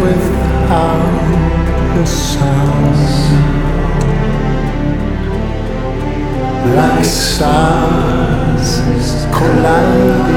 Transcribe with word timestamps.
without 0.00 0.70
um, 0.70 1.98
a 1.98 2.06
sound. 2.06 2.80
Like 6.76 7.04
stars 7.04 8.70
colliding 9.34 10.29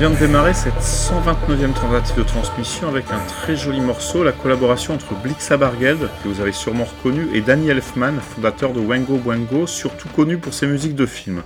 vient 0.00 0.08
de 0.08 0.16
démarrer 0.16 0.54
cette 0.54 0.80
129e 0.80 1.74
tentative 1.74 2.16
de 2.16 2.22
transmission 2.22 2.88
avec 2.88 3.04
un 3.10 3.18
très 3.26 3.54
joli 3.54 3.82
morceau, 3.82 4.24
la 4.24 4.32
collaboration 4.32 4.94
entre 4.94 5.12
Blix 5.12 5.50
Abargeld, 5.50 6.08
que 6.22 6.28
vous 6.28 6.40
avez 6.40 6.52
sûrement 6.52 6.84
reconnu, 6.84 7.28
et 7.34 7.42
Danny 7.42 7.68
Elfman, 7.68 8.14
fondateur 8.18 8.72
de 8.72 8.80
Wango 8.80 9.20
Wango, 9.22 9.66
surtout 9.66 10.08
connu 10.08 10.38
pour 10.38 10.54
ses 10.54 10.66
musiques 10.66 10.94
de 10.94 11.04
films. 11.04 11.42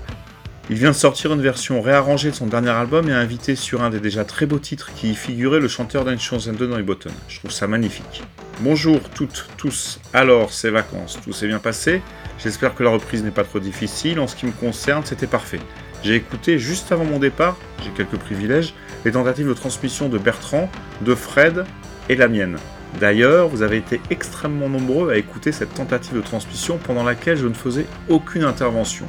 Il 0.70 0.76
vient 0.76 0.90
de 0.90 0.94
sortir 0.94 1.32
une 1.32 1.42
version 1.42 1.82
réarrangée 1.82 2.30
de 2.30 2.36
son 2.36 2.46
dernier 2.46 2.70
album 2.70 3.08
et 3.08 3.12
a 3.12 3.18
invité 3.18 3.56
sur 3.56 3.82
un 3.82 3.90
des 3.90 3.98
déjà 3.98 4.24
très 4.24 4.46
beaux 4.46 4.60
titres 4.60 4.92
qui 4.94 5.10
y 5.10 5.14
figurait 5.16 5.58
le 5.58 5.66
chanteur 5.66 6.04
d'Enchanted 6.04 6.56
dans 6.56 6.76
les 6.76 6.84
Bottom. 6.84 7.10
Je 7.26 7.40
trouve 7.40 7.50
ça 7.50 7.66
magnifique. 7.66 8.22
Bonjour 8.60 9.00
toutes, 9.16 9.48
tous. 9.56 9.98
Alors, 10.12 10.52
ces 10.52 10.70
vacances, 10.70 11.18
tout 11.24 11.32
s'est 11.32 11.48
bien 11.48 11.58
passé? 11.58 12.02
J'espère 12.38 12.76
que 12.76 12.84
la 12.84 12.90
reprise 12.90 13.24
n'est 13.24 13.32
pas 13.32 13.42
trop 13.42 13.58
difficile. 13.58 14.20
En 14.20 14.28
ce 14.28 14.36
qui 14.36 14.46
me 14.46 14.52
concerne, 14.52 15.04
c'était 15.04 15.26
parfait. 15.26 15.58
J'ai 16.04 16.16
écouté 16.16 16.58
juste 16.58 16.92
avant 16.92 17.06
mon 17.06 17.18
départ, 17.18 17.56
j'ai 17.82 17.88
quelques 17.88 18.18
privilèges, 18.18 18.74
les 19.06 19.12
tentatives 19.12 19.48
de 19.48 19.54
transmission 19.54 20.10
de 20.10 20.18
Bertrand, 20.18 20.70
de 21.00 21.14
Fred 21.14 21.64
et 22.10 22.14
la 22.14 22.28
mienne. 22.28 22.58
D'ailleurs, 23.00 23.48
vous 23.48 23.62
avez 23.62 23.78
été 23.78 24.02
extrêmement 24.10 24.68
nombreux 24.68 25.10
à 25.10 25.16
écouter 25.16 25.50
cette 25.50 25.72
tentative 25.72 26.14
de 26.14 26.20
transmission 26.20 26.76
pendant 26.76 27.04
laquelle 27.04 27.38
je 27.38 27.46
ne 27.46 27.54
faisais 27.54 27.86
aucune 28.10 28.44
intervention. 28.44 29.06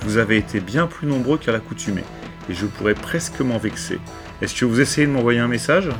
Vous 0.00 0.16
avez 0.16 0.38
été 0.38 0.60
bien 0.60 0.86
plus 0.86 1.06
nombreux 1.06 1.36
qu'à 1.36 1.52
l'accoutumée, 1.52 2.04
et 2.48 2.54
je 2.54 2.64
pourrais 2.64 2.94
presque 2.94 3.40
m'en 3.40 3.58
vexer. 3.58 4.00
Est-ce 4.40 4.58
que 4.58 4.64
vous 4.64 4.80
essayez 4.80 5.06
de 5.06 5.12
m'envoyer 5.12 5.40
un 5.40 5.48
message? 5.48 5.90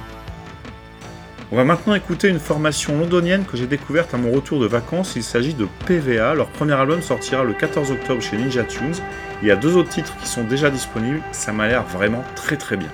On 1.51 1.57
va 1.57 1.65
maintenant 1.65 1.95
écouter 1.95 2.29
une 2.29 2.39
formation 2.39 2.99
londonienne 2.99 3.47
que 3.47 3.57
j'ai 3.57 3.67
découverte 3.67 4.13
à 4.13 4.19
mon 4.19 4.31
retour 4.33 4.61
de 4.61 4.67
vacances. 4.67 5.15
Il 5.17 5.23
s'agit 5.23 5.55
de 5.55 5.67
PVA. 5.87 6.35
Leur 6.35 6.49
premier 6.49 6.75
album 6.75 7.01
sortira 7.01 7.43
le 7.43 7.55
14 7.55 7.91
octobre 7.91 8.21
chez 8.21 8.37
Ninja 8.37 8.65
Tunes. 8.65 8.97
Il 9.41 9.49
y 9.49 9.51
a 9.51 9.57
deux 9.57 9.75
autres 9.75 9.89
titres 9.89 10.15
qui 10.21 10.29
sont 10.29 10.45
déjà 10.45 10.69
disponibles. 10.69 11.23
Ça 11.33 11.53
m'a 11.53 11.67
l'air 11.67 11.85
vraiment 11.85 12.23
très 12.37 12.59
très 12.59 12.77
bien. 12.77 12.91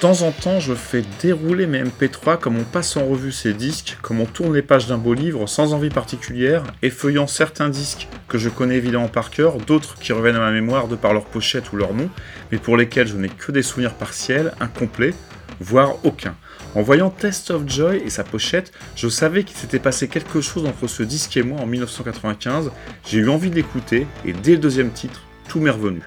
Temps 0.00 0.22
en 0.22 0.32
temps, 0.32 0.60
je 0.60 0.72
fais 0.72 1.04
dérouler 1.20 1.66
mes 1.66 1.82
MP3 1.82 2.38
comme 2.38 2.56
on 2.56 2.64
passe 2.64 2.96
en 2.96 3.04
revue 3.04 3.32
ces 3.32 3.52
disques, 3.52 3.98
comme 4.00 4.22
on 4.22 4.24
tourne 4.24 4.54
les 4.54 4.62
pages 4.62 4.86
d'un 4.86 4.96
beau 4.96 5.12
livre 5.12 5.46
sans 5.46 5.74
envie 5.74 5.90
particulière, 5.90 6.62
effeuillant 6.80 7.26
certains 7.26 7.68
disques 7.68 8.08
que 8.26 8.38
je 8.38 8.48
connais 8.48 8.76
évidemment 8.76 9.08
par 9.08 9.28
cœur, 9.28 9.58
d'autres 9.58 9.96
qui 9.98 10.14
reviennent 10.14 10.36
à 10.36 10.40
ma 10.40 10.52
mémoire 10.52 10.88
de 10.88 10.96
par 10.96 11.12
leur 11.12 11.26
pochette 11.26 11.70
ou 11.74 11.76
leur 11.76 11.92
nom, 11.92 12.08
mais 12.50 12.56
pour 12.56 12.78
lesquels 12.78 13.08
je 13.08 13.16
n'ai 13.18 13.28
que 13.28 13.52
des 13.52 13.60
souvenirs 13.60 13.92
partiels, 13.92 14.54
incomplets, 14.58 15.12
voire 15.60 15.96
aucun. 16.02 16.34
En 16.74 16.80
voyant 16.80 17.10
Test 17.10 17.50
of 17.50 17.68
Joy 17.68 17.98
et 18.02 18.08
sa 18.08 18.24
pochette, 18.24 18.72
je 18.96 19.08
savais 19.08 19.44
qu'il 19.44 19.58
s'était 19.58 19.78
passé 19.78 20.08
quelque 20.08 20.40
chose 20.40 20.64
entre 20.64 20.86
ce 20.86 21.02
disque 21.02 21.36
et 21.36 21.42
moi 21.42 21.60
en 21.60 21.66
1995, 21.66 22.70
j'ai 23.06 23.18
eu 23.18 23.28
envie 23.28 23.50
d'écouter, 23.50 24.06
et 24.24 24.32
dès 24.32 24.52
le 24.52 24.58
deuxième 24.58 24.92
titre, 24.92 25.20
tout 25.46 25.60
m'est 25.60 25.68
revenu. 25.68 26.00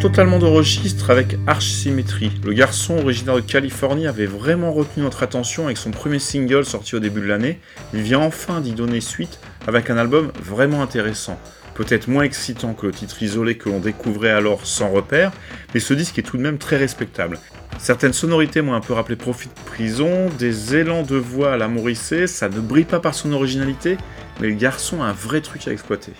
Totalement 0.00 0.38
de 0.38 0.46
registre 0.46 1.10
avec 1.10 1.36
Arch 1.48 1.66
Symmetry. 1.66 2.30
Le 2.44 2.52
garçon 2.52 2.98
originaire 2.98 3.34
de 3.34 3.40
Californie 3.40 4.06
avait 4.06 4.26
vraiment 4.26 4.72
retenu 4.72 5.02
notre 5.02 5.24
attention 5.24 5.64
avec 5.64 5.76
son 5.76 5.90
premier 5.90 6.20
single 6.20 6.64
sorti 6.64 6.94
au 6.94 7.00
début 7.00 7.20
de 7.20 7.26
l'année. 7.26 7.58
Il 7.92 8.02
vient 8.02 8.20
enfin 8.20 8.60
d'y 8.60 8.72
donner 8.72 9.00
suite 9.00 9.40
avec 9.66 9.90
un 9.90 9.96
album 9.96 10.30
vraiment 10.40 10.82
intéressant. 10.82 11.36
Peut-être 11.74 12.06
moins 12.06 12.22
excitant 12.22 12.74
que 12.74 12.86
le 12.86 12.92
titre 12.92 13.20
isolé 13.24 13.56
que 13.56 13.68
l'on 13.68 13.80
découvrait 13.80 14.30
alors 14.30 14.66
sans 14.66 14.88
repère, 14.88 15.32
mais 15.74 15.80
ce 15.80 15.94
disque 15.94 16.18
est 16.18 16.22
tout 16.22 16.36
de 16.36 16.42
même 16.42 16.58
très 16.58 16.76
respectable. 16.76 17.40
Certaines 17.78 18.12
sonorités 18.12 18.62
m'ont 18.62 18.74
un 18.74 18.80
peu 18.80 18.92
rappelé 18.92 19.16
Profit 19.16 19.50
Prison, 19.66 20.28
des 20.38 20.76
élans 20.76 21.02
de 21.02 21.16
voix 21.16 21.54
à 21.54 21.56
la 21.56 21.66
Morrissey, 21.66 22.28
ça 22.28 22.48
ne 22.48 22.60
brille 22.60 22.84
pas 22.84 23.00
par 23.00 23.14
son 23.14 23.32
originalité, 23.32 23.96
mais 24.40 24.48
le 24.48 24.54
garçon 24.54 25.02
a 25.02 25.06
un 25.06 25.12
vrai 25.12 25.40
truc 25.40 25.66
à 25.66 25.72
exploiter. 25.72 26.12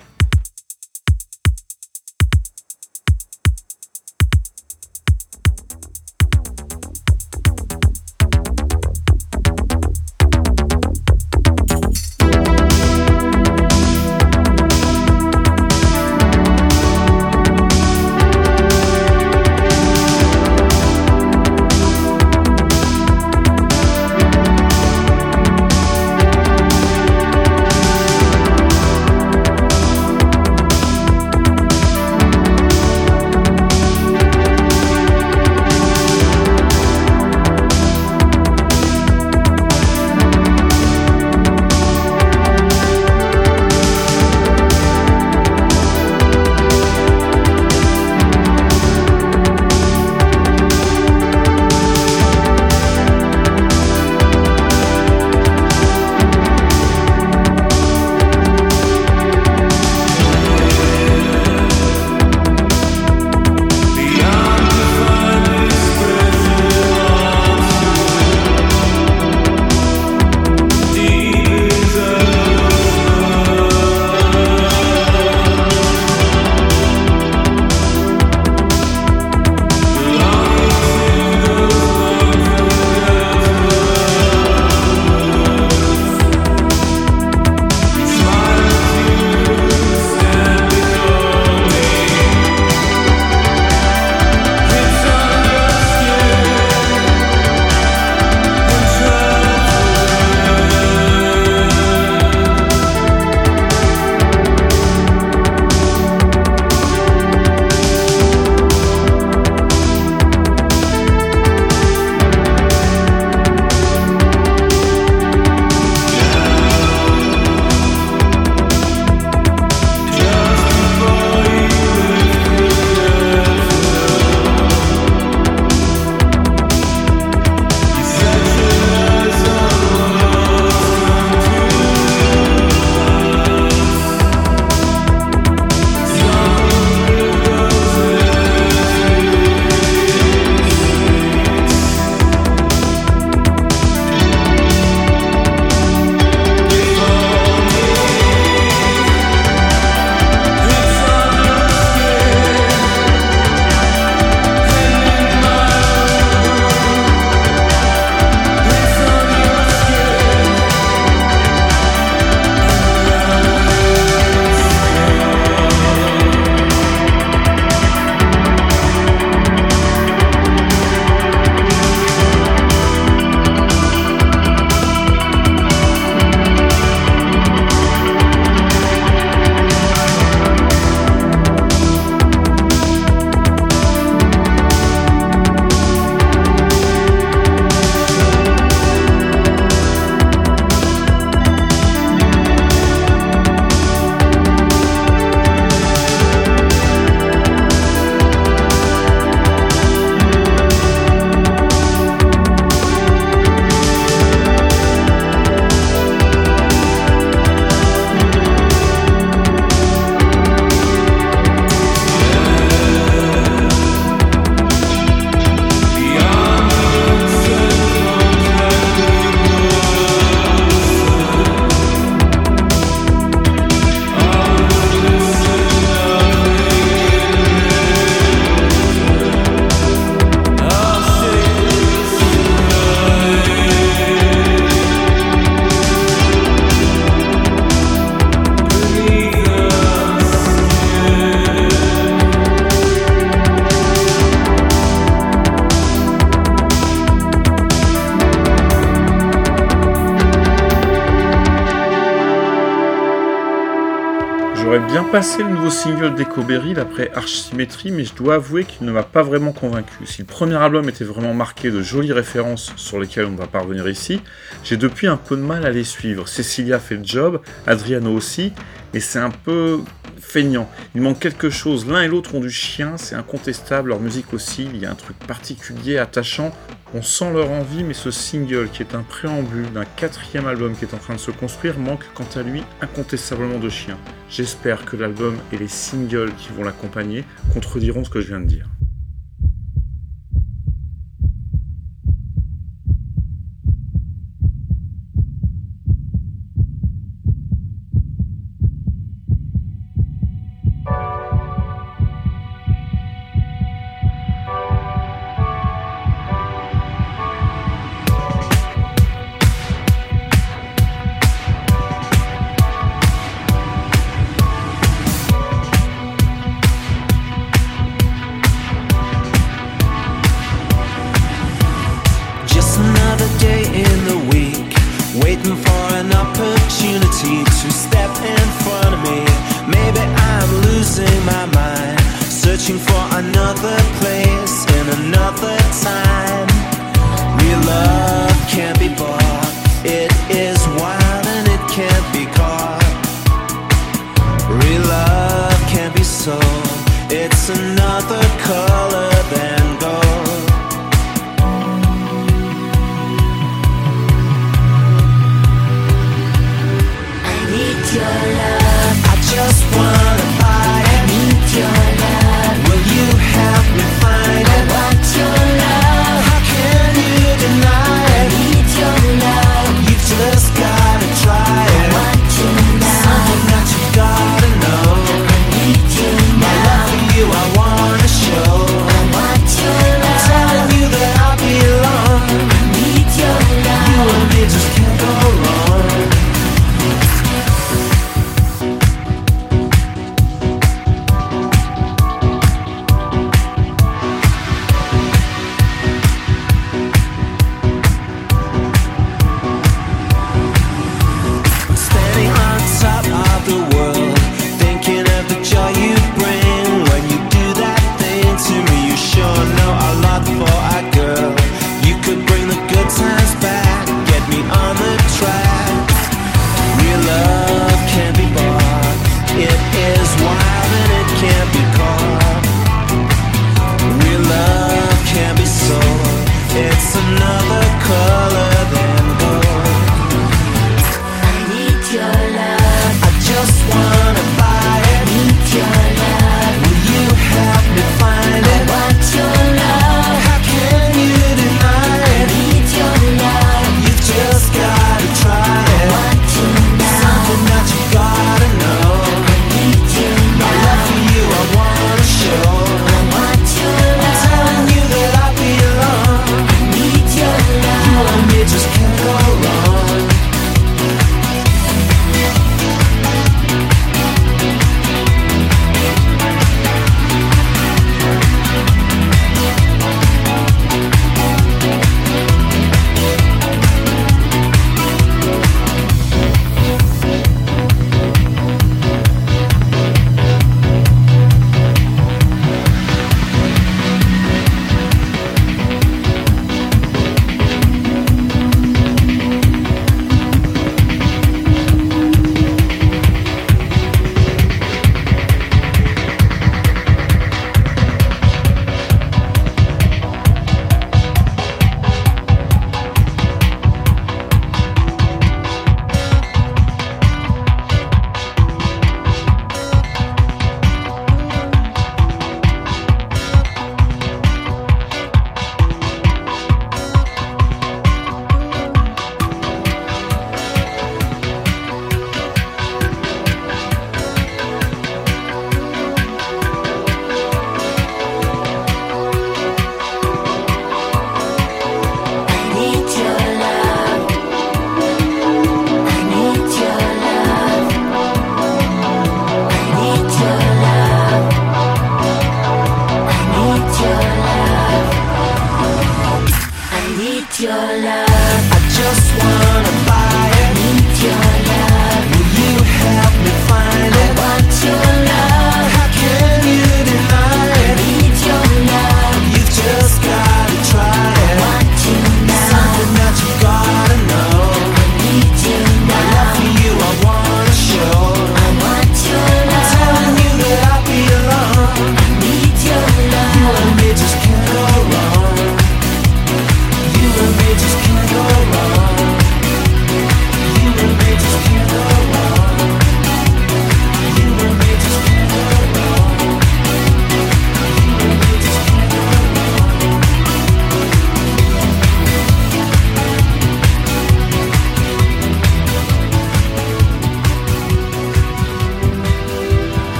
Passé 255.12 255.42
le 255.42 255.48
nouveau 255.48 255.70
single 255.70 256.14
d'Echo 256.16 256.42
Beryl 256.42 256.78
après 256.78 257.10
Archsymétrie, 257.14 257.90
mais 257.90 258.04
je 258.04 258.14
dois 258.14 258.34
avouer 258.34 258.64
qu'il 258.64 258.86
ne 258.86 258.92
m'a 258.92 259.02
pas 259.02 259.22
vraiment 259.22 259.52
convaincu. 259.52 260.04
Si 260.04 260.20
le 260.20 260.26
premier 260.26 260.56
album 260.56 260.86
était 260.88 261.04
vraiment 261.04 261.32
marqué 261.32 261.70
de 261.70 261.80
jolies 261.80 262.12
références 262.12 262.72
sur 262.76 263.00
lesquelles 263.00 263.24
on 263.24 263.34
va 263.34 263.46
parvenir 263.46 263.88
ici, 263.88 264.20
j'ai 264.64 264.76
depuis 264.76 265.06
un 265.06 265.16
peu 265.16 265.36
de 265.36 265.40
mal 265.40 265.64
à 265.64 265.70
les 265.70 265.84
suivre. 265.84 266.28
Cecilia 266.28 266.78
fait 266.78 266.96
le 266.96 267.04
job, 267.04 267.40
Adriano 267.66 268.12
aussi, 268.12 268.52
et 268.92 269.00
c'est 269.00 269.18
un 269.18 269.30
peu 269.30 269.80
feignant. 270.20 270.68
Il 270.94 271.02
manque 271.02 271.18
quelque 271.18 271.50
chose, 271.50 271.86
l'un 271.86 272.02
et 272.02 272.08
l'autre 272.08 272.34
ont 272.34 272.40
du 272.40 272.50
chien, 272.50 272.96
c'est 272.96 273.14
incontestable, 273.14 273.90
leur 273.90 274.00
musique 274.00 274.32
aussi, 274.32 274.68
il 274.72 274.80
y 274.80 274.86
a 274.86 274.90
un 274.90 274.94
truc 274.94 275.16
particulier, 275.18 275.98
attachant, 275.98 276.52
on 276.94 277.02
sent 277.02 277.32
leur 277.32 277.50
envie, 277.50 277.84
mais 277.84 277.94
ce 277.94 278.10
single, 278.10 278.70
qui 278.70 278.82
est 278.82 278.94
un 278.94 279.02
préambule 279.02 279.70
d'un 279.72 279.84
quatrième 279.84 280.46
album 280.46 280.74
qui 280.74 280.84
est 280.84 280.94
en 280.94 280.98
train 280.98 281.14
de 281.14 281.20
se 281.20 281.30
construire, 281.30 281.78
manque 281.78 282.04
quant 282.14 282.28
à 282.34 282.42
lui 282.42 282.62
incontestablement 282.80 283.58
de 283.58 283.68
chien. 283.68 283.98
J'espère 284.30 284.84
que 284.84 284.96
l'album 284.96 285.36
et 285.52 285.58
les 285.58 285.68
singles 285.68 286.32
qui 286.38 286.48
vont 286.56 286.64
l'accompagner 286.64 287.24
contrediront 287.52 288.04
ce 288.04 288.10
que 288.10 288.20
je 288.20 288.28
viens 288.28 288.40
de 288.40 288.46
dire. 288.46 288.68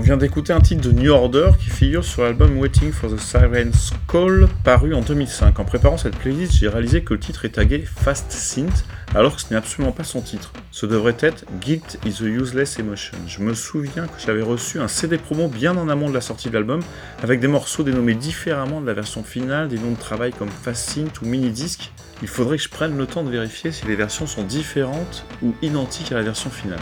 Vient 0.00 0.16
d'écouter 0.16 0.52
un 0.52 0.60
titre 0.60 0.86
de 0.88 0.92
New 0.92 1.10
Order 1.10 1.50
qui 1.58 1.70
figure 1.70 2.04
sur 2.04 2.22
l'album 2.22 2.58
Waiting 2.58 2.92
for 2.92 3.10
the 3.10 3.18
Siren's 3.18 3.92
Call 4.06 4.46
paru 4.62 4.94
en 4.94 5.00
2005. 5.00 5.58
En 5.58 5.64
préparant 5.64 5.96
cette 5.96 6.16
playlist, 6.16 6.52
j'ai 6.54 6.68
réalisé 6.68 7.02
que 7.02 7.14
le 7.14 7.20
titre 7.20 7.44
est 7.44 7.50
tagué 7.50 7.84
Fast 7.84 8.30
Synth 8.30 8.84
alors 9.14 9.34
que 9.34 9.42
ce 9.42 9.46
n'est 9.50 9.56
absolument 9.56 9.92
pas 9.92 10.04
son 10.04 10.20
titre. 10.20 10.52
Ce 10.70 10.86
devrait 10.86 11.16
être 11.20 11.44
Guilt 11.60 11.98
is 12.04 12.22
a 12.22 12.26
Useless 12.26 12.78
Emotion. 12.78 13.16
Je 13.26 13.40
me 13.40 13.54
souviens 13.54 14.06
que 14.06 14.20
j'avais 14.24 14.42
reçu 14.42 14.78
un 14.78 14.88
CD 14.88 15.18
promo 15.18 15.48
bien 15.48 15.76
en 15.76 15.88
amont 15.88 16.08
de 16.10 16.14
la 16.14 16.20
sortie 16.20 16.48
de 16.48 16.54
l'album 16.54 16.80
avec 17.22 17.40
des 17.40 17.48
morceaux 17.48 17.82
dénommés 17.82 18.14
différemment 18.14 18.80
de 18.80 18.86
la 18.86 18.94
version 18.94 19.24
finale, 19.24 19.68
des 19.68 19.78
noms 19.78 19.92
de 19.92 19.98
travail 19.98 20.32
comme 20.32 20.50
Fast 20.50 20.90
Synth 20.90 21.22
ou 21.22 21.26
Mini 21.26 21.50
Disc. 21.50 21.90
Il 22.20 22.28
faudrait 22.28 22.58
que 22.58 22.62
je 22.62 22.68
prenne 22.68 22.96
le 22.96 23.06
temps 23.06 23.24
de 23.24 23.30
vérifier 23.30 23.72
si 23.72 23.86
les 23.86 23.96
versions 23.96 24.26
sont 24.26 24.44
différentes 24.44 25.24
ou 25.42 25.54
identiques 25.62 26.12
à 26.12 26.16
la 26.16 26.22
version 26.22 26.50
finale. 26.50 26.80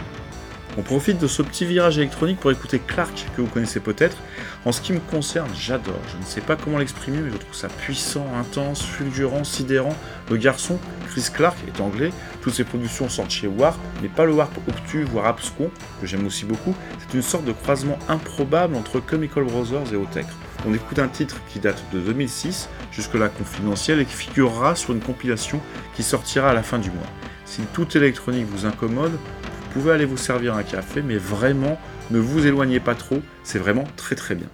On 0.79 0.83
profite 0.83 1.19
de 1.19 1.27
ce 1.27 1.41
petit 1.41 1.65
virage 1.65 1.97
électronique 1.97 2.39
pour 2.39 2.51
écouter 2.51 2.79
Clark, 2.79 3.27
que 3.35 3.41
vous 3.41 3.47
connaissez 3.47 3.81
peut-être. 3.81 4.19
En 4.67 4.73
ce 4.73 4.83
qui 4.83 4.93
me 4.93 5.01
concerne, 5.01 5.49
j'adore. 5.59 5.99
Je 6.13 6.19
ne 6.19 6.25
sais 6.25 6.43
pas 6.43 6.55
comment 6.55 6.77
l'exprimer, 6.77 7.19
mais 7.19 7.31
je 7.31 7.37
trouve 7.39 7.55
ça 7.55 7.69
puissant, 7.69 8.27
intense, 8.39 8.83
fulgurant, 8.83 9.43
sidérant. 9.43 9.97
Le 10.31 10.37
garçon, 10.37 10.79
Chris 11.09 11.29
Clark, 11.33 11.57
est 11.67 11.81
anglais. 11.81 12.11
Toutes 12.43 12.53
ses 12.53 12.65
productions 12.65 13.09
sortent 13.09 13.31
chez 13.31 13.47
Warp, 13.47 13.79
mais 14.03 14.09
pas 14.09 14.27
le 14.27 14.35
Warp 14.35 14.53
obtus, 14.69 15.05
voire 15.05 15.27
abscon, 15.27 15.71
que 16.01 16.07
j'aime 16.07 16.27
aussi 16.27 16.45
beaucoup. 16.45 16.75
C'est 16.99 17.17
une 17.17 17.23
sorte 17.23 17.47
de 17.47 17.53
croisement 17.53 17.99
improbable 18.09 18.77
entre 18.77 19.01
Chemical 19.09 19.45
Brothers 19.45 19.95
et 19.95 19.97
Otech. 19.97 20.27
On 20.67 20.75
écoute 20.75 20.99
un 20.99 21.09
titre 21.09 21.37
qui 21.49 21.59
date 21.59 21.83
de 21.95 22.01
2006, 22.01 22.69
jusque-là 22.93 23.31
confidentiel, 23.31 24.01
et 24.01 24.05
qui 24.05 24.15
figurera 24.15 24.77
sur 24.77 24.93
une 24.93 25.01
compilation 25.01 25.59
qui 25.95 26.03
sortira 26.03 26.51
à 26.51 26.55
la 26.55 26.63
fin 26.63 26.79
du 26.79 26.91
mois. 26.91 27.07
Si 27.47 27.63
tout 27.73 27.97
électronique 27.97 28.47
vous 28.51 28.67
incommode, 28.67 29.17
pouvez 29.77 29.93
aller 29.93 30.07
vous 30.07 30.17
servir 30.17 30.55
un 30.55 30.63
café, 30.63 31.03
mais 31.03 31.19
vraiment, 31.19 31.79
ne 32.11 32.19
vous 32.19 32.47
éloignez 32.47 32.81
pas 32.81 32.95
trop, 32.95 33.21
c'est 33.45 33.59
vraiment 33.59 33.85
très 33.97 34.15
très 34.15 34.35
bien. 34.35 34.47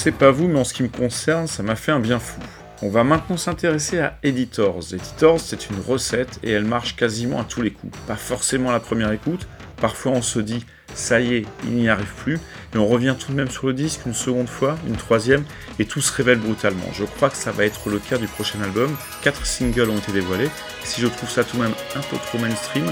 Sais 0.00 0.12
pas 0.12 0.30
vous, 0.30 0.48
mais 0.48 0.58
en 0.58 0.64
ce 0.64 0.72
qui 0.72 0.82
me 0.82 0.88
concerne, 0.88 1.46
ça 1.46 1.62
m'a 1.62 1.76
fait 1.76 1.92
un 1.92 2.00
bien 2.00 2.18
fou. 2.18 2.40
On 2.80 2.88
va 2.88 3.04
maintenant 3.04 3.36
s'intéresser 3.36 3.98
à 3.98 4.18
Editors. 4.22 4.80
Editors, 4.94 5.38
c'est 5.38 5.68
une 5.68 5.78
recette 5.86 6.40
et 6.42 6.52
elle 6.52 6.64
marche 6.64 6.96
quasiment 6.96 7.38
à 7.38 7.44
tous 7.44 7.60
les 7.60 7.70
coups. 7.70 7.94
Pas 8.06 8.16
forcément 8.16 8.70
à 8.70 8.72
la 8.72 8.80
première 8.80 9.12
écoute, 9.12 9.46
parfois 9.76 10.12
on 10.12 10.22
se 10.22 10.38
dit 10.38 10.64
ça 10.94 11.20
y 11.20 11.34
est, 11.34 11.46
il 11.64 11.72
n'y 11.72 11.90
arrive 11.90 12.12
plus, 12.16 12.40
et 12.74 12.78
on 12.78 12.86
revient 12.86 13.14
tout 13.18 13.30
de 13.30 13.36
même 13.36 13.50
sur 13.50 13.66
le 13.66 13.74
disque 13.74 14.00
une 14.06 14.14
seconde 14.14 14.48
fois, 14.48 14.78
une 14.88 14.96
troisième, 14.96 15.44
et 15.78 15.84
tout 15.84 16.00
se 16.00 16.12
révèle 16.12 16.38
brutalement. 16.38 16.90
Je 16.94 17.04
crois 17.04 17.28
que 17.28 17.36
ça 17.36 17.52
va 17.52 17.66
être 17.66 17.90
le 17.90 17.98
cas 17.98 18.16
du 18.16 18.26
prochain 18.26 18.60
album. 18.62 18.96
Quatre 19.22 19.44
singles 19.44 19.90
ont 19.90 19.98
été 19.98 20.12
dévoilés. 20.12 20.48
Si 20.82 21.02
je 21.02 21.08
trouve 21.08 21.28
ça 21.28 21.44
tout 21.44 21.58
de 21.58 21.62
même 21.62 21.74
un 21.94 22.00
peu 22.00 22.16
trop 22.16 22.38
mainstream, 22.38 22.86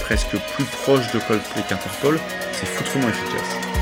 presque 0.00 0.36
plus 0.56 0.64
proche 0.64 1.12
de 1.12 1.18
Coldplay 1.28 1.62
qu'Interpol, 1.68 2.18
c'est 2.52 2.66
foutrement 2.66 3.08
efficace. 3.08 3.73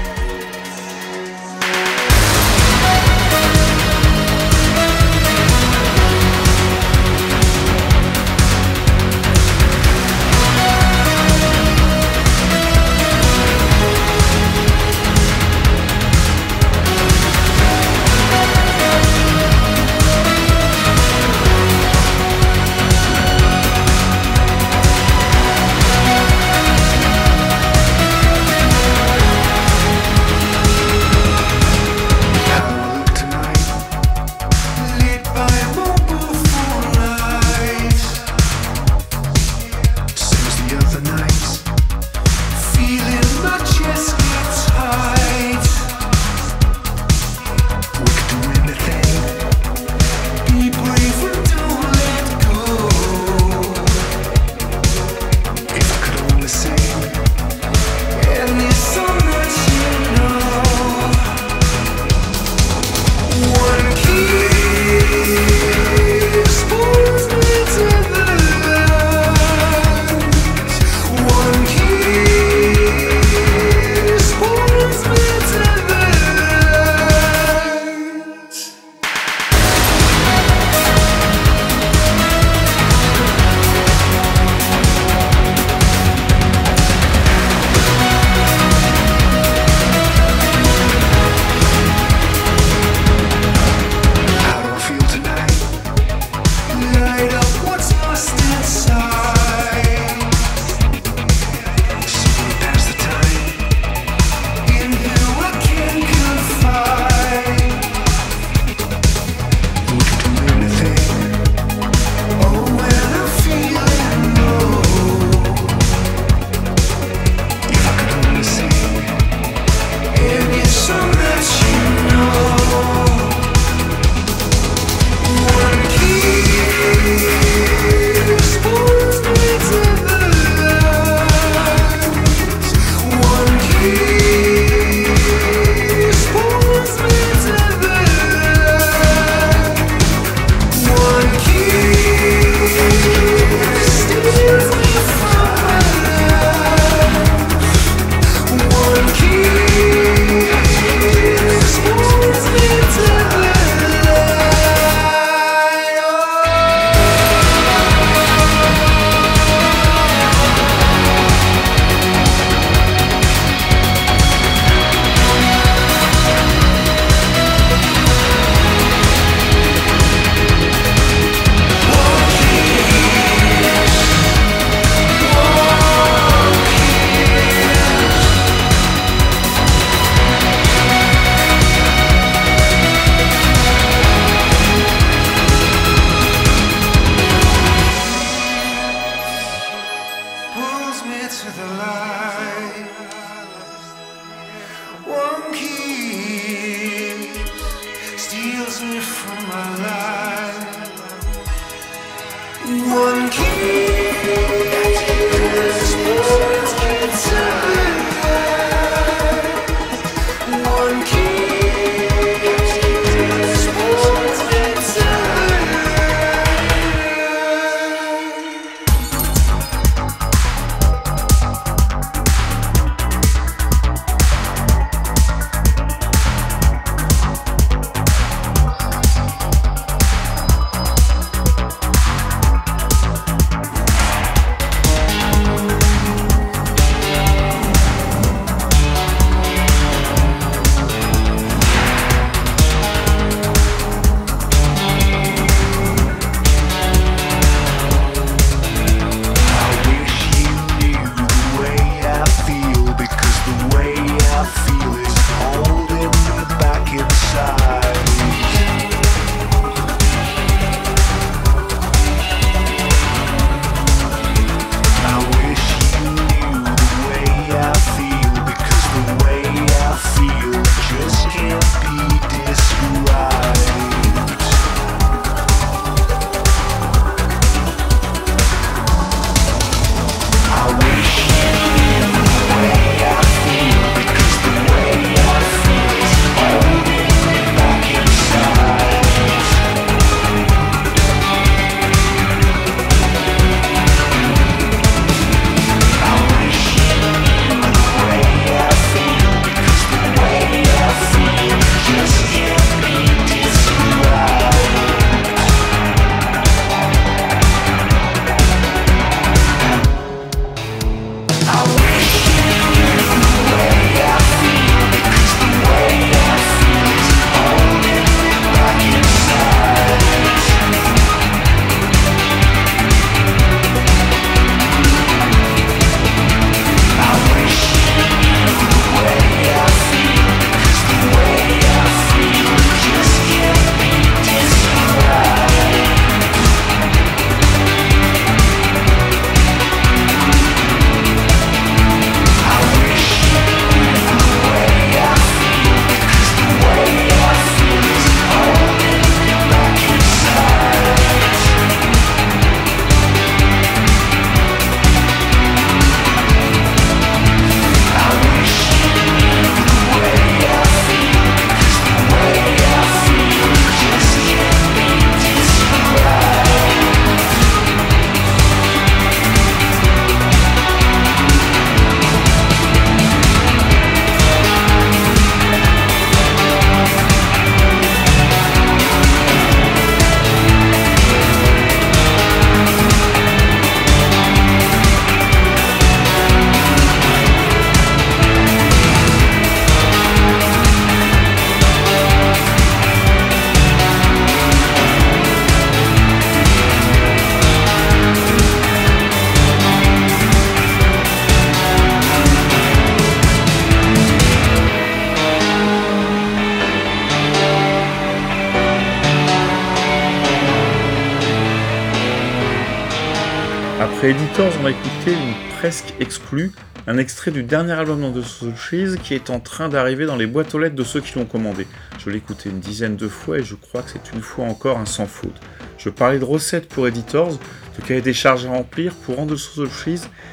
On 414.38 414.62
va 414.62 414.70
écouter 414.70 415.12
une 415.12 415.56
presque 415.58 415.92
exclue, 416.00 416.52
un 416.86 416.96
extrait 416.96 417.30
du 417.30 417.42
dernier 417.42 417.72
album 417.72 418.12
de 418.12 418.22
Soul 418.22 418.54
Cheese 418.56 418.96
qui 419.02 419.14
est 419.14 419.28
en 419.28 419.40
train 419.40 419.68
d'arriver 419.68 420.06
dans 420.06 420.16
les 420.16 420.26
boîtes 420.26 420.54
aux 420.54 420.58
lettres 420.58 420.74
de 420.74 420.82
ceux 420.82 421.00
qui 421.00 421.18
l'ont 421.18 421.26
commandé. 421.26 421.66
Je 421.98 422.08
l'ai 422.08 422.16
écouté 422.16 422.48
une 422.48 422.58
dizaine 422.58 422.96
de 422.96 423.08
fois 423.08 423.38
et 423.38 423.44
je 423.44 423.54
crois 423.54 423.82
que 423.82 423.90
c'est 423.90 424.12
une 424.14 424.22
fois 424.22 424.46
encore 424.46 424.78
un 424.78 424.86
sans 424.86 425.06
faute. 425.06 425.38
Je 425.76 425.90
parlais 425.90 426.18
de 426.18 426.24
recettes 426.24 426.66
pour 426.68 426.88
Editors, 426.88 427.38
de 427.78 427.86
cahier 427.86 428.00
des 428.00 428.14
charges 428.14 428.46
à 428.46 428.50
remplir 428.50 428.94
pour 428.94 429.16
rendre 429.16 429.36
Soul 429.36 429.68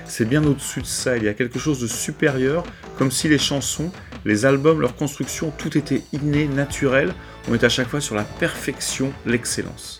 c'est 0.05 0.25
bien 0.25 0.43
au-dessus 0.45 0.81
de 0.81 0.87
ça, 0.87 1.17
il 1.17 1.23
y 1.23 1.27
a 1.27 1.33
quelque 1.33 1.59
chose 1.59 1.81
de 1.81 1.87
supérieur, 1.87 2.63
comme 2.97 3.11
si 3.11 3.27
les 3.27 3.37
chansons, 3.37 3.91
les 4.23 4.45
albums, 4.45 4.79
leur 4.79 4.95
construction, 4.95 5.51
tout 5.57 5.77
était 5.77 6.03
inné, 6.13 6.47
naturel, 6.47 7.13
on 7.49 7.53
est 7.53 7.63
à 7.65 7.69
chaque 7.69 7.89
fois 7.89 8.01
sur 8.01 8.15
la 8.15 8.23
perfection, 8.23 9.11
l'excellence. 9.25 9.98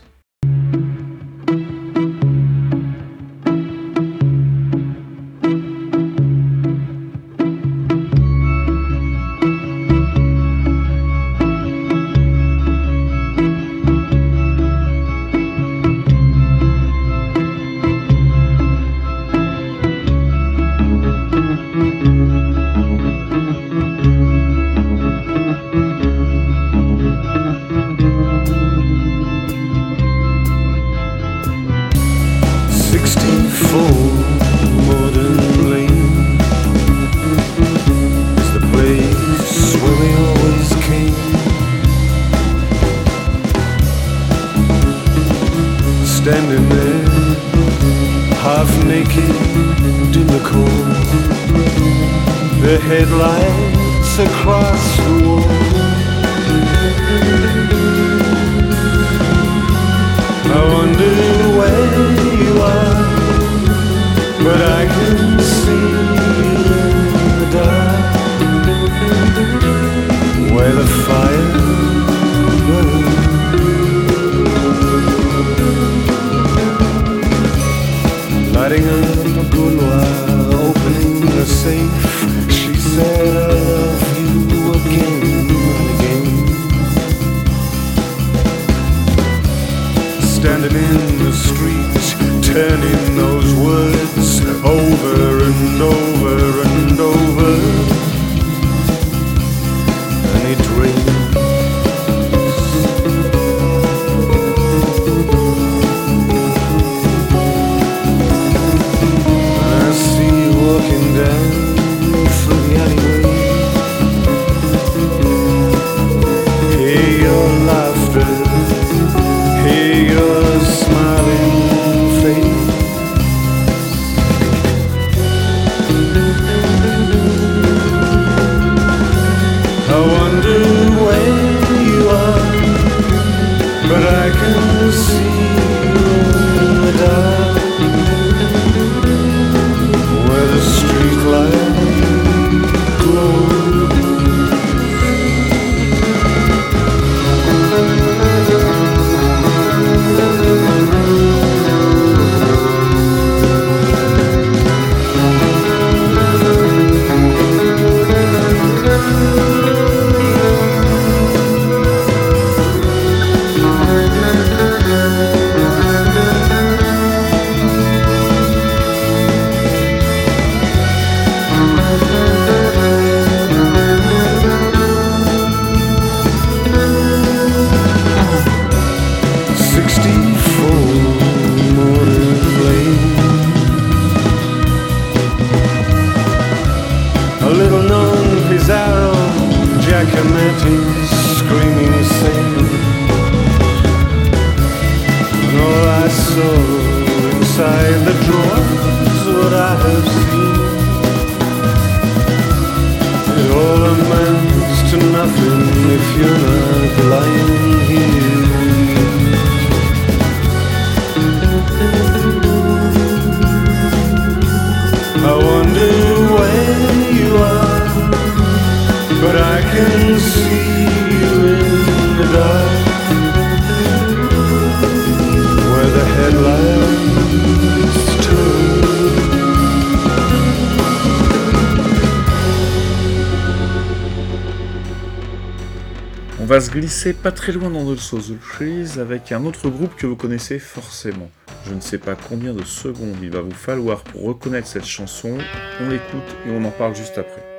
c'est 236.89 237.13
pas 237.13 237.31
très 237.31 237.51
loin 237.51 237.69
dans 237.69 237.85
The 237.93 237.99
Souls 237.99 238.31
of 238.31 238.97
avec 238.97 239.31
un 239.31 239.45
autre 239.45 239.69
groupe 239.69 239.95
que 239.95 240.07
vous 240.07 240.15
connaissez 240.15 240.57
forcément. 240.57 241.29
Je 241.67 241.73
ne 241.75 241.81
sais 241.81 241.99
pas 241.99 242.15
combien 242.15 242.51
de 242.53 242.63
secondes 242.63 243.15
il 243.21 243.29
va 243.29 243.41
vous 243.41 243.51
falloir 243.51 244.03
pour 244.03 244.23
reconnaître 244.23 244.67
cette 244.67 244.85
chanson, 244.85 245.37
on 245.81 245.89
l'écoute 245.89 246.35
et 246.47 246.49
on 246.49 246.65
en 246.65 246.71
parle 246.71 246.95
juste 246.95 247.19
après. 247.19 247.58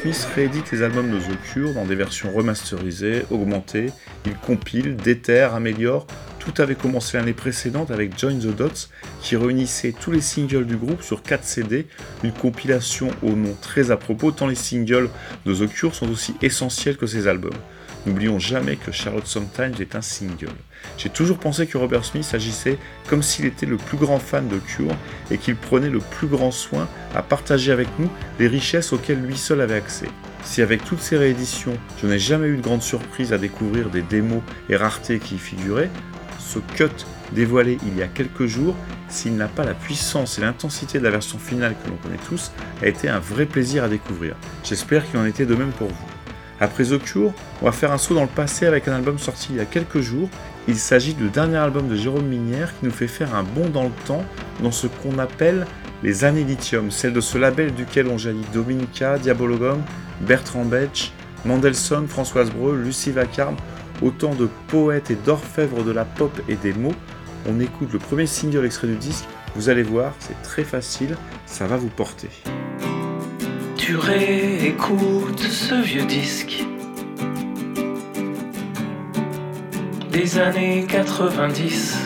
Smith 0.00 0.28
réédite 0.34 0.72
les 0.72 0.82
albums 0.82 1.10
de 1.10 1.18
The 1.18 1.38
Cure 1.52 1.74
dans 1.74 1.84
des 1.84 1.94
versions 1.94 2.32
remasterisées, 2.32 3.26
augmentées. 3.30 3.88
Il 4.24 4.32
compile, 4.32 4.96
déterre, 4.96 5.54
améliore. 5.54 6.06
Tout 6.38 6.54
avait 6.56 6.74
commencé 6.74 7.18
l'année 7.18 7.34
précédente 7.34 7.90
avec 7.90 8.18
Join 8.18 8.38
the 8.38 8.56
Dots, 8.56 8.88
qui 9.20 9.36
réunissait 9.36 9.92
tous 9.92 10.10
les 10.10 10.22
singles 10.22 10.64
du 10.64 10.78
groupe 10.78 11.02
sur 11.02 11.22
4 11.22 11.44
CD, 11.44 11.86
une 12.24 12.32
compilation 12.32 13.10
au 13.22 13.32
nom 13.32 13.54
très 13.60 13.90
à 13.90 13.98
propos, 13.98 14.30
tant 14.30 14.46
les 14.46 14.54
singles 14.54 15.10
de 15.44 15.54
The 15.54 15.68
Cure 15.68 15.94
sont 15.94 16.10
aussi 16.10 16.34
essentiels 16.40 16.96
que 16.96 17.06
ces 17.06 17.28
albums. 17.28 17.52
N'oublions 18.06 18.38
jamais 18.38 18.76
que 18.76 18.92
Charlotte 18.92 19.26
Sometimes 19.26 19.74
est 19.80 19.94
un 19.94 20.00
single. 20.00 20.48
J'ai 20.96 21.10
toujours 21.10 21.38
pensé 21.38 21.66
que 21.66 21.76
Robert 21.76 22.06
Smith 22.06 22.26
agissait 22.32 22.78
comme 23.06 23.22
s'il 23.22 23.44
était 23.44 23.66
le 23.66 23.76
plus 23.76 23.98
grand 23.98 24.18
fan 24.18 24.48
de 24.48 24.56
Cure 24.56 24.96
et 25.30 25.36
qu'il 25.36 25.56
prenait 25.56 25.90
le 25.90 25.98
plus 25.98 26.26
grand 26.26 26.52
soin 26.52 26.88
à 27.14 27.22
partager 27.22 27.72
avec 27.72 27.88
nous 27.98 28.10
les 28.38 28.48
richesses 28.48 28.92
auxquelles 28.92 29.20
lui 29.20 29.36
seul 29.36 29.60
avait 29.60 29.74
accès. 29.74 30.08
Si 30.42 30.62
avec 30.62 30.84
toutes 30.84 31.00
ces 31.00 31.16
rééditions, 31.16 31.76
je 32.00 32.06
n'ai 32.06 32.18
jamais 32.18 32.48
eu 32.48 32.56
de 32.56 32.62
grande 32.62 32.82
surprise 32.82 33.32
à 33.32 33.38
découvrir 33.38 33.90
des 33.90 34.02
démos 34.02 34.42
et 34.68 34.76
raretés 34.76 35.18
qui 35.18 35.34
y 35.34 35.38
figuraient, 35.38 35.90
ce 36.38 36.58
cut 36.76 37.06
dévoilé 37.32 37.78
il 37.86 37.96
y 37.96 38.02
a 38.02 38.08
quelques 38.08 38.46
jours, 38.46 38.74
s'il 39.08 39.36
n'a 39.36 39.48
pas 39.48 39.64
la 39.64 39.74
puissance 39.74 40.38
et 40.38 40.42
l'intensité 40.42 40.98
de 40.98 41.04
la 41.04 41.10
version 41.10 41.38
finale 41.38 41.74
que 41.82 41.90
l'on 41.90 41.96
connaît 41.96 42.20
tous, 42.28 42.52
a 42.82 42.86
été 42.86 43.08
un 43.08 43.20
vrai 43.20 43.46
plaisir 43.46 43.84
à 43.84 43.88
découvrir. 43.88 44.34
J'espère 44.64 45.08
qu'il 45.08 45.18
en 45.18 45.26
était 45.26 45.46
de 45.46 45.54
même 45.54 45.72
pour 45.72 45.88
vous. 45.88 46.06
Après 46.60 46.84
The 46.84 46.98
Cure, 46.98 47.32
on 47.62 47.64
va 47.64 47.72
faire 47.72 47.90
un 47.90 47.98
saut 47.98 48.14
dans 48.14 48.22
le 48.22 48.28
passé 48.28 48.66
avec 48.66 48.86
un 48.86 48.94
album 48.94 49.18
sorti 49.18 49.48
il 49.50 49.56
y 49.56 49.60
a 49.60 49.64
quelques 49.64 50.00
jours. 50.00 50.28
Il 50.68 50.76
s'agit 50.76 51.14
du 51.14 51.30
dernier 51.30 51.56
album 51.56 51.88
de 51.88 51.96
Jérôme 51.96 52.26
Minière 52.26 52.78
qui 52.78 52.84
nous 52.84 52.90
fait 52.90 53.08
faire 53.08 53.34
un 53.34 53.42
bond 53.42 53.70
dans 53.70 53.84
le 53.84 53.92
temps 54.06 54.24
dans 54.62 54.70
ce 54.70 54.86
qu'on 54.86 55.18
appelle 55.18 55.66
les 56.02 56.24
années 56.24 56.44
lithium, 56.44 56.90
celles 56.90 57.12
de 57.12 57.20
ce 57.20 57.38
label 57.38 57.74
duquel 57.74 58.08
ont 58.08 58.18
jailli 58.18 58.44
Dominica, 58.52 59.18
Diabologum, 59.18 59.82
Bertrand 60.22 60.64
Betch, 60.64 61.12
Mendelssohn, 61.44 62.06
Françoise 62.08 62.50
Breu, 62.50 62.76
Lucie 62.76 63.12
Vacarme, 63.12 63.56
autant 64.02 64.34
de 64.34 64.48
poètes 64.68 65.10
et 65.10 65.16
d'orfèvres 65.16 65.84
de 65.84 65.90
la 65.90 66.04
pop 66.04 66.32
et 66.48 66.56
des 66.56 66.72
mots. 66.72 66.94
On 67.48 67.60
écoute 67.60 67.92
le 67.92 67.98
premier 67.98 68.26
single 68.26 68.64
extrait 68.64 68.88
du 68.88 68.96
disque, 68.96 69.24
vous 69.56 69.68
allez 69.68 69.82
voir, 69.82 70.14
c'est 70.20 70.40
très 70.42 70.64
facile, 70.64 71.16
ça 71.46 71.66
va 71.66 71.76
vous 71.76 71.88
porter. 71.88 72.28
Tu 73.76 73.96
réécoutes 73.96 75.40
ce 75.40 75.82
vieux 75.82 76.04
disque 76.04 76.64
des 80.12 80.38
années 80.38 80.86
90 80.88 81.99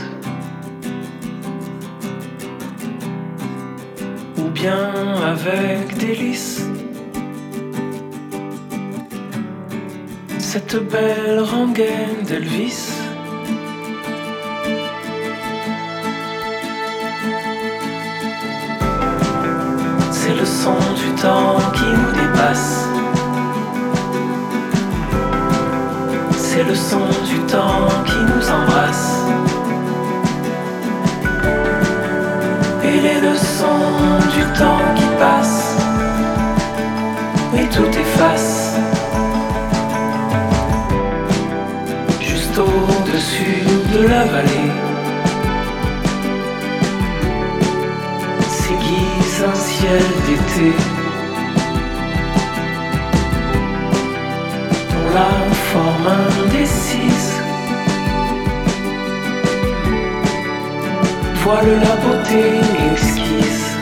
avec 4.66 5.98
délice 5.98 6.62
cette 10.38 10.76
belle 10.88 11.40
rengaine 11.40 12.22
d'Elvis. 12.26 12.92
C'est 20.10 20.34
le 20.34 20.46
son 20.46 20.76
du 20.96 21.20
temps 21.20 21.58
qui 21.74 21.84
nous 21.84 22.12
dépasse. 22.12 22.88
C'est 26.36 26.64
le 26.64 26.74
son 26.74 27.06
du 27.26 27.38
temps 27.40 27.88
qui 28.06 28.16
nous 28.16 28.48
embrasse. 28.48 29.43
Les 33.04 33.20
leçons 33.20 34.18
du 34.34 34.42
temps 34.58 34.86
qui 34.96 35.08
passe. 35.22 35.76
Et 37.60 37.66
tout 37.76 37.92
efface. 38.04 38.76
Juste 42.20 42.58
au-dessus 42.58 43.62
de 43.94 44.00
la 44.12 44.24
vallée. 44.32 44.70
S'aiguise 48.58 49.36
un 49.52 49.58
ciel 49.68 50.04
d'été. 50.26 50.68
Dont 54.90 55.10
la 55.18 55.30
forme 55.70 56.08
indécise 56.46 56.83
Voile 61.44 61.78
la 61.78 61.96
beauté 61.96 62.42
exquise. 62.90 63.76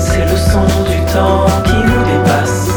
C'est 0.00 0.24
le 0.24 0.36
son 0.36 0.66
du 0.90 0.98
temps 1.12 1.46
qui 1.62 1.76
nous 1.76 2.02
dépasse. 2.10 2.68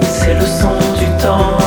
C'est 0.00 0.34
le 0.34 0.46
son 0.46 0.78
du 0.96 1.06
temps 1.20 1.61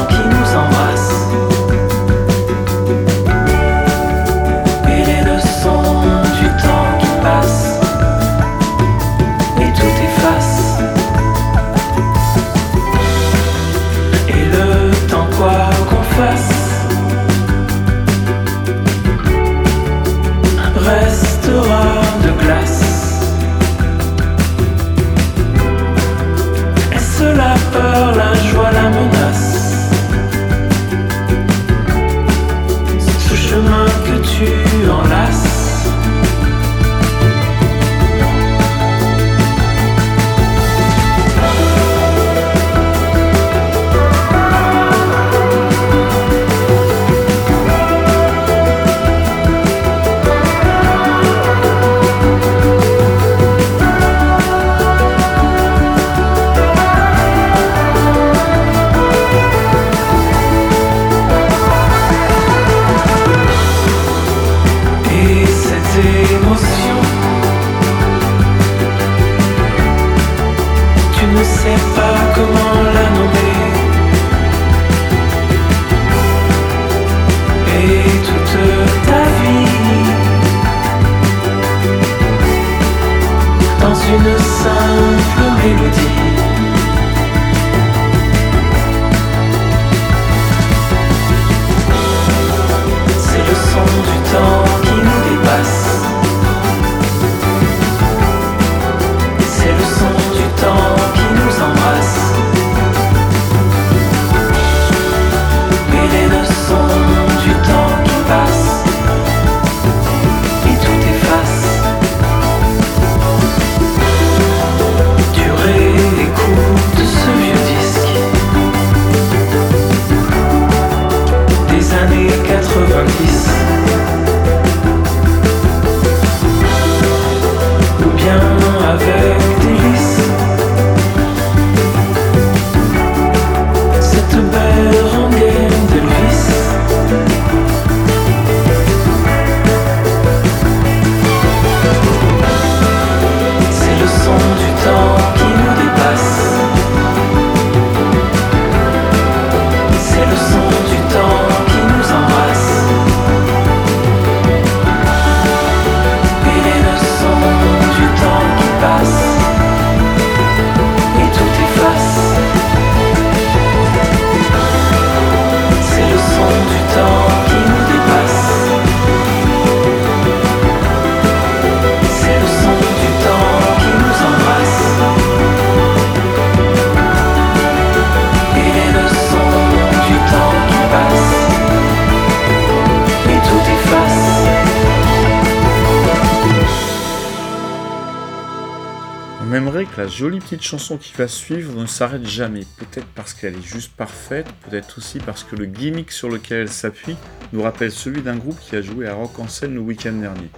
jolie 190.16 190.40
petite 190.40 190.62
chanson 190.62 190.98
qui 190.98 191.14
va 191.18 191.28
suivre 191.28 191.78
ne 191.78 191.86
s'arrête 191.86 192.26
jamais. 192.26 192.64
Peut-être 192.78 193.08
parce 193.16 193.34
qu'elle 193.34 193.56
est 193.56 193.62
juste 193.62 193.92
parfaite, 193.98 194.48
peut-être 194.68 194.98
aussi 194.98 195.20
parce 195.20 195.44
que 195.44 195.58
le 195.58 195.66
gimmick 195.66 196.10
sur 196.10 196.30
lequel 196.30 196.60
elle 196.62 196.72
s'appuie 196.72 197.18
nous 197.52 197.62
rappelle 197.62 197.92
celui 197.92 198.22
d'un 198.22 198.38
groupe 198.38 198.58
qui 198.62 198.78
a 198.78 198.82
joué 198.82 199.10
à 199.10 199.14
Rock 199.14 199.38
en 199.40 199.50
scène 199.50 199.74
le 199.74 199.82
week-end 199.82 200.14
dernier. 200.14 200.50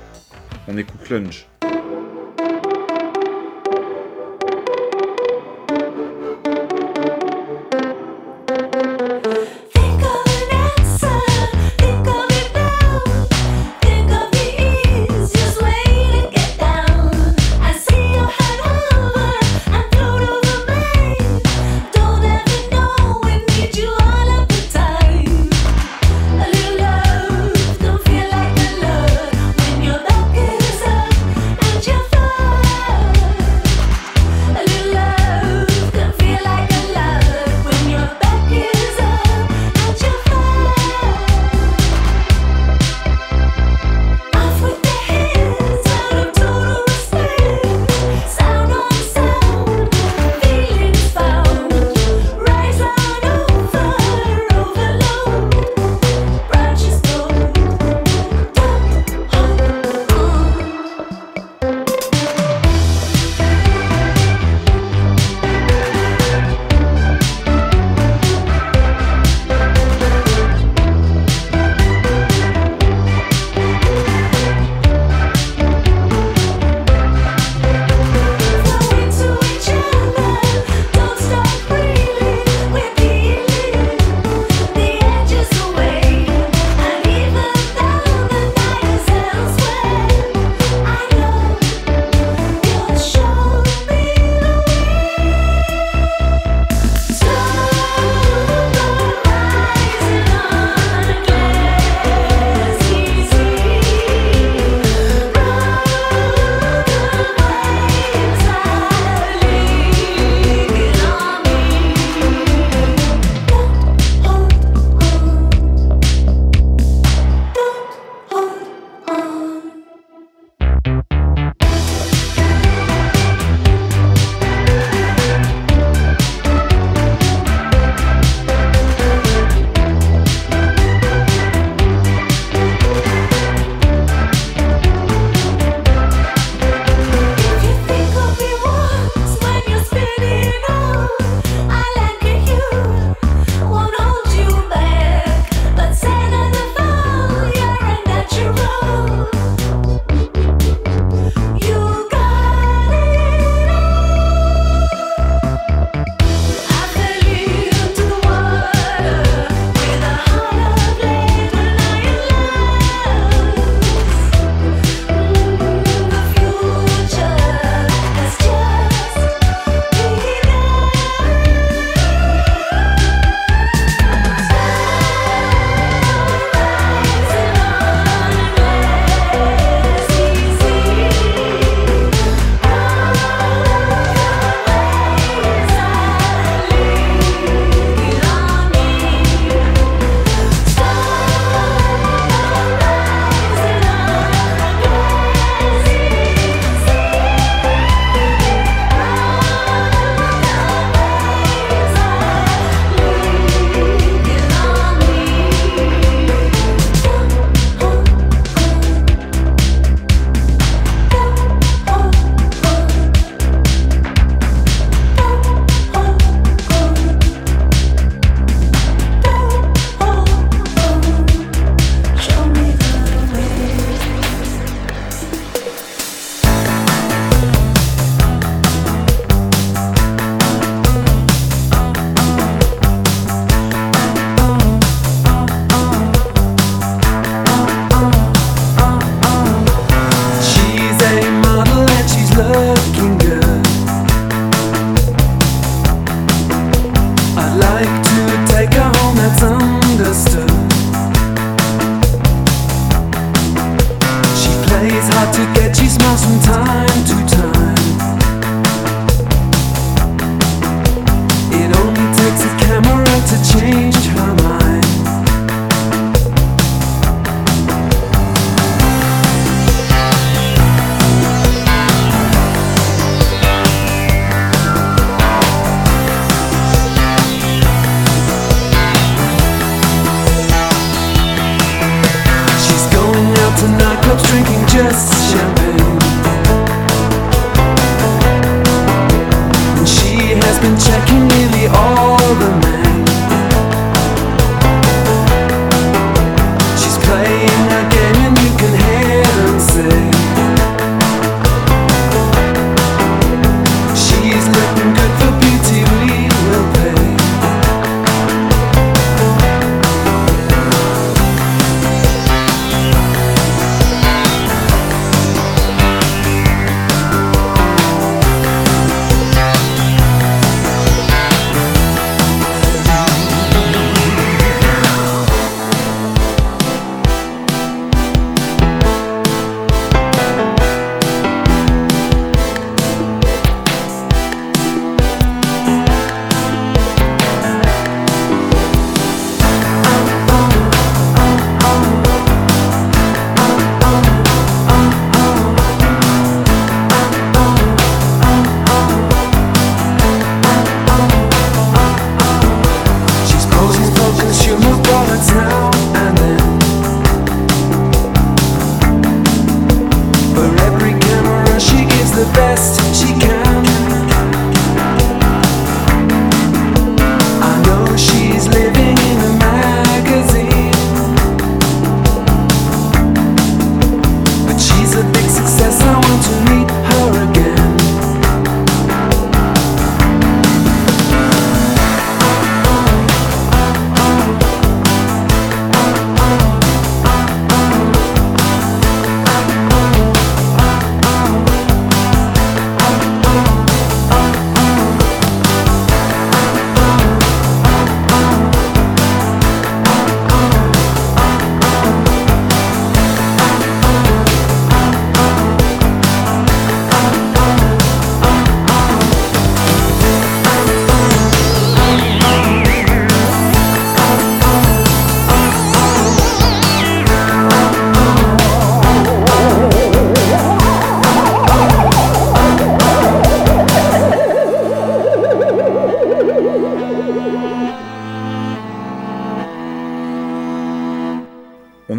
On 0.68 0.78
écoute 0.78 1.10
Lunge. 1.10 1.48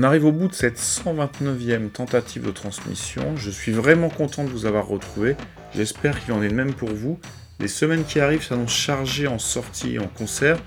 Arrive 0.08 0.24
au 0.24 0.32
bout 0.32 0.48
de 0.48 0.54
cette 0.54 0.78
129e 0.78 1.90
tentative 1.90 2.42
de 2.42 2.50
transmission. 2.50 3.36
Je 3.36 3.50
suis 3.50 3.72
vraiment 3.72 4.08
content 4.08 4.42
de 4.42 4.48
vous 4.48 4.64
avoir 4.64 4.88
retrouvé. 4.88 5.36
J'espère 5.74 6.18
qu'il 6.24 6.32
en 6.32 6.42
est 6.42 6.48
de 6.48 6.54
même 6.54 6.72
pour 6.72 6.88
vous. 6.88 7.18
Les 7.60 7.68
semaines 7.68 8.04
qui 8.04 8.18
arrivent 8.18 8.42
s'annoncent 8.42 8.74
chargées 8.74 9.26
en 9.26 9.38
sorties 9.38 9.96
et 9.96 9.98
en 9.98 10.06
concerts. 10.06 10.58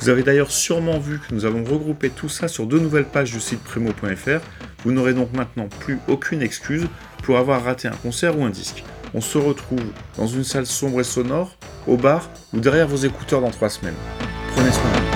Vous 0.00 0.08
avez 0.08 0.24
d'ailleurs 0.24 0.50
sûrement 0.50 0.98
vu 0.98 1.20
que 1.20 1.32
nous 1.32 1.44
avons 1.44 1.62
regroupé 1.62 2.10
tout 2.10 2.28
ça 2.28 2.48
sur 2.48 2.66
deux 2.66 2.80
nouvelles 2.80 3.04
pages 3.04 3.30
du 3.30 3.38
site 3.38 3.62
primo.fr. 3.62 4.40
Vous 4.84 4.90
n'aurez 4.90 5.14
donc 5.14 5.32
maintenant 5.32 5.68
plus 5.78 6.00
aucune 6.08 6.42
excuse 6.42 6.88
pour 7.22 7.38
avoir 7.38 7.62
raté 7.62 7.86
un 7.86 7.96
concert 8.02 8.36
ou 8.36 8.44
un 8.44 8.50
disque. 8.50 8.82
On 9.14 9.20
se 9.20 9.38
retrouve 9.38 9.84
dans 10.16 10.26
une 10.26 10.44
salle 10.44 10.66
sombre 10.66 11.00
et 11.00 11.04
sonore, 11.04 11.56
au 11.86 11.96
bar 11.96 12.28
ou 12.52 12.58
derrière 12.58 12.88
vos 12.88 12.96
écouteurs 12.96 13.42
dans 13.42 13.50
trois 13.50 13.70
semaines. 13.70 13.94
Prenez 14.54 14.72
soin 14.72 14.90
de 14.92 14.98
vous. 15.02 15.07